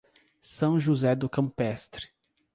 São 0.39 0.79
José 0.79 1.15
do 1.15 1.29
Campestre 1.29 2.09